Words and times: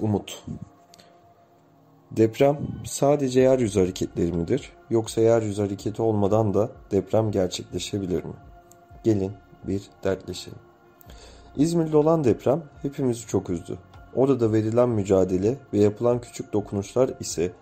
Umut 0.00 0.44
Deprem 2.10 2.58
sadece 2.84 3.40
yeryüzü 3.40 3.80
hareketleri 3.80 4.32
midir? 4.32 4.72
Yoksa 4.90 5.20
yeryüzü 5.20 5.62
hareketi 5.62 6.02
olmadan 6.02 6.54
da 6.54 6.70
deprem 6.90 7.30
gerçekleşebilir 7.30 8.24
mi? 8.24 8.34
Gelin 9.04 9.32
bir 9.66 9.82
dertleşelim. 10.04 10.58
İzmir'de 11.56 11.96
olan 11.96 12.24
deprem 12.24 12.62
hepimizi 12.82 13.26
çok 13.26 13.50
üzdü. 13.50 13.78
Orada 14.14 14.52
verilen 14.52 14.88
mücadele 14.88 15.56
ve 15.72 15.78
yapılan 15.78 16.20
küçük 16.20 16.52
dokunuşlar 16.52 17.10
ise 17.20 17.52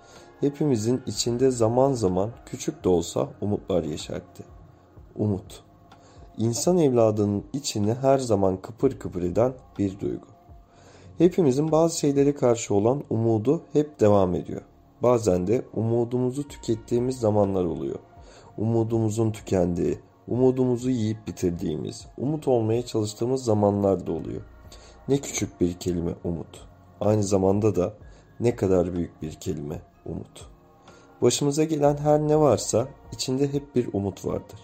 hepimizin 0.41 1.03
içinde 1.07 1.51
zaman 1.51 1.93
zaman 1.93 2.30
küçük 2.46 2.85
de 2.85 2.89
olsa 2.89 3.29
umutlar 3.41 3.85
yeşertti. 3.85 4.43
Umut. 5.17 5.62
İnsan 6.39 6.79
evladının 6.79 7.45
içini 7.53 7.95
her 7.95 8.19
zaman 8.19 8.57
kıpır 8.57 8.99
kıpır 8.99 9.23
eden 9.23 9.53
bir 9.79 10.01
duygu. 10.01 10.27
Hepimizin 11.23 11.73
bazı 11.73 11.98
şeylere 11.98 12.34
karşı 12.34 12.75
olan 12.75 13.04
umudu 13.11 13.62
hep 13.72 14.00
devam 14.00 14.35
ediyor. 14.35 14.61
Bazen 15.03 15.46
de 15.46 15.62
umudumuzu 15.75 16.48
tükettiğimiz 16.48 17.18
zamanlar 17.18 17.64
oluyor. 17.64 17.98
Umudumuzun 18.58 19.31
tükendiği, 19.31 19.98
umudumuzu 20.29 20.90
yiyip 20.90 21.26
bitirdiğimiz, 21.26 22.07
umut 22.18 22.48
olmaya 22.48 22.86
çalıştığımız 22.86 23.45
zamanlar 23.45 24.07
da 24.07 24.12
oluyor. 24.12 24.43
Ne 25.08 25.18
küçük 25.18 25.61
bir 25.61 25.72
kelime 25.72 26.14
umut. 26.25 26.68
Aynı 27.00 27.23
zamanda 27.23 27.76
da 27.76 27.95
ne 28.40 28.57
kadar 28.57 28.95
büyük 28.95 29.23
bir 29.23 29.32
kelime 29.32 29.82
umut. 30.07 30.46
Başımıza 31.23 31.64
gelen 31.64 31.96
her 31.96 32.20
ne 32.20 32.41
varsa 32.41 32.89
içinde 33.12 33.53
hep 33.53 33.77
bir 33.77 33.89
umut 33.92 34.27
vardır. 34.27 34.61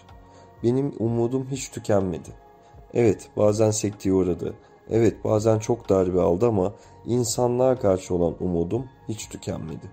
Benim 0.63 0.93
umudum 0.99 1.47
hiç 1.51 1.69
tükenmedi. 1.69 2.29
Evet 2.93 3.29
bazen 3.37 3.71
sekteye 3.71 4.13
uğradı. 4.13 4.55
Evet 4.89 5.23
bazen 5.23 5.59
çok 5.59 5.89
darbe 5.89 6.21
aldı 6.21 6.47
ama 6.47 6.73
insanlığa 7.05 7.79
karşı 7.79 8.15
olan 8.15 8.35
umudum 8.39 8.85
hiç 9.07 9.29
tükenmedi. 9.29 9.91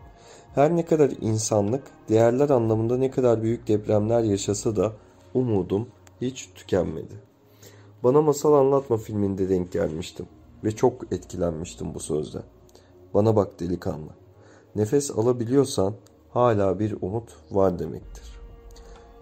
Her 0.54 0.76
ne 0.76 0.84
kadar 0.84 1.12
insanlık 1.20 1.82
değerler 2.08 2.50
anlamında 2.50 2.98
ne 2.98 3.10
kadar 3.10 3.42
büyük 3.42 3.68
depremler 3.68 4.22
yaşasa 4.22 4.76
da 4.76 4.92
umudum 5.34 5.88
hiç 6.20 6.50
tükenmedi. 6.54 7.14
Bana 8.04 8.22
masal 8.22 8.52
anlatma 8.52 8.96
filminde 8.96 9.48
denk 9.48 9.72
gelmiştim 9.72 10.26
ve 10.64 10.76
çok 10.76 11.12
etkilenmiştim 11.12 11.94
bu 11.94 12.00
sözden. 12.00 12.42
Bana 13.14 13.36
bak 13.36 13.60
delikanlı. 13.60 14.10
Nefes 14.76 15.10
alabiliyorsan 15.10 15.94
hala 16.30 16.78
bir 16.78 16.96
umut 17.02 17.36
var 17.50 17.78
demektir. 17.78 18.24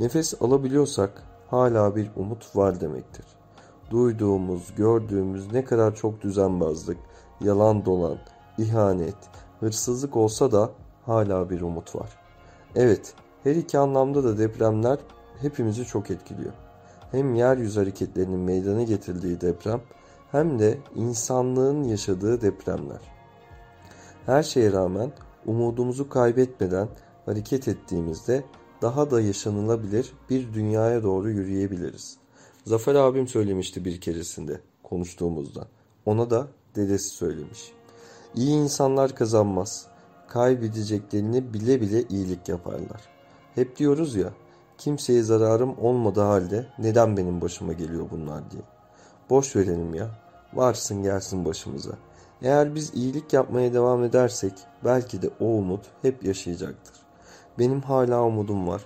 Nefes 0.01 0.43
alabiliyorsak 0.43 1.23
hala 1.51 1.97
bir 1.97 2.11
umut 2.17 2.57
var 2.57 2.81
demektir. 2.81 3.25
Duyduğumuz, 3.91 4.75
gördüğümüz 4.77 5.53
ne 5.53 5.65
kadar 5.65 5.95
çok 5.95 6.23
düzenbazlık, 6.23 6.97
yalan 7.41 7.85
dolan, 7.85 8.19
ihanet, 8.59 9.17
hırsızlık 9.61 10.17
olsa 10.17 10.53
da 10.53 10.71
hala 11.07 11.51
bir 11.51 11.61
umut 11.61 11.95
var. 11.95 12.19
Evet, 12.75 13.15
her 13.43 13.55
iki 13.57 13.79
anlamda 13.79 14.25
da 14.25 14.39
depremler 14.39 14.99
hepimizi 15.41 15.85
çok 15.85 16.11
etkiliyor. 16.11 16.53
Hem 17.11 17.35
yeryüzü 17.35 17.81
hareketlerinin 17.81 18.41
meydana 18.41 18.83
getirdiği 18.83 19.41
deprem 19.41 19.81
hem 20.33 20.59
de 20.59 20.79
insanlığın 20.95 21.85
yaşadığı 21.85 22.41
depremler. 22.41 23.01
Her 24.27 24.43
şeye 24.43 24.73
rağmen 24.73 25.13
umudumuzu 25.47 26.09
kaybetmeden 26.09 26.89
hareket 27.27 27.69
ettiğimizde 27.69 28.45
daha 28.83 29.11
da 29.11 29.21
yaşanılabilir 29.21 30.13
bir 30.31 30.55
dünyaya 30.55 31.03
doğru 31.03 31.31
yürüyebiliriz. 31.31 32.24
Zafer 32.65 32.95
abim 32.95 33.29
söylemişti 33.29 33.85
bir 33.85 34.01
keresinde 34.01 34.61
konuştuğumuzda. 34.83 35.67
Ona 36.07 36.31
da 36.31 36.47
dedesi 36.77 37.09
söylemiş. 37.09 37.73
İyi 38.35 38.51
insanlar 38.51 39.15
kazanmaz. 39.15 39.87
Kaybedeceklerini 40.29 41.55
bile 41.55 41.81
bile 41.81 42.03
iyilik 42.03 42.49
yaparlar. 42.49 43.09
Hep 43.55 43.77
diyoruz 43.77 44.15
ya, 44.15 44.33
kimseye 44.79 45.23
zararım 45.23 45.79
olmadığı 45.79 46.21
halde 46.21 46.67
neden 46.79 47.17
benim 47.17 47.41
başıma 47.41 47.73
geliyor 47.73 48.07
bunlar 48.11 48.51
diye. 48.51 48.63
Boş 49.31 49.57
verelim 49.57 49.95
ya. 49.95 50.11
Varsın 50.55 51.03
gelsin 51.03 51.45
başımıza. 51.45 51.93
Eğer 52.43 52.75
biz 52.75 52.95
iyilik 52.95 53.33
yapmaya 53.33 53.75
devam 53.75 54.05
edersek 54.05 54.53
belki 54.85 55.23
de 55.23 55.31
o 55.41 55.45
umut 55.45 55.85
hep 56.03 56.25
yaşayacaktır. 56.25 56.95
Benim 57.59 57.81
hala 57.81 58.25
umudum 58.25 58.69
var. 58.69 58.85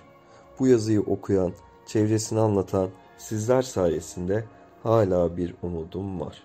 Bu 0.59 0.67
yazıyı 0.67 1.01
okuyan, 1.01 1.53
çevresini 1.87 2.39
anlatan 2.39 2.89
sizler 3.19 3.61
sayesinde 3.61 4.43
hala 4.83 5.37
bir 5.37 5.55
umudum 5.63 6.19
var. 6.19 6.43